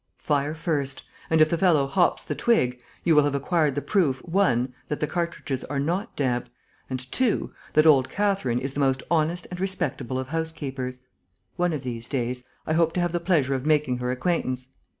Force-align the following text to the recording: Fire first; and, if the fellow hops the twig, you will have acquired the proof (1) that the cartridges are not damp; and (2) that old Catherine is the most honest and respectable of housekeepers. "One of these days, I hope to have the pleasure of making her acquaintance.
Fire 0.17 0.55
first; 0.55 1.03
and, 1.29 1.41
if 1.41 1.49
the 1.51 1.59
fellow 1.59 1.85
hops 1.85 2.23
the 2.23 2.33
twig, 2.33 2.81
you 3.03 3.13
will 3.15 3.21
have 3.21 3.35
acquired 3.35 3.75
the 3.75 3.83
proof 3.83 4.17
(1) 4.25 4.73
that 4.87 4.99
the 4.99 5.05
cartridges 5.05 5.63
are 5.65 5.79
not 5.79 6.15
damp; 6.15 6.49
and 6.89 7.11
(2) 7.11 7.51
that 7.73 7.85
old 7.85 8.09
Catherine 8.09 8.57
is 8.57 8.73
the 8.73 8.79
most 8.79 9.03
honest 9.11 9.45
and 9.51 9.59
respectable 9.59 10.17
of 10.17 10.29
housekeepers. 10.29 11.01
"One 11.55 11.71
of 11.71 11.83
these 11.83 12.09
days, 12.09 12.43
I 12.65 12.73
hope 12.73 12.93
to 12.93 12.99
have 12.99 13.11
the 13.11 13.19
pleasure 13.19 13.53
of 13.53 13.63
making 13.67 13.99
her 13.99 14.09
acquaintance. 14.09 14.69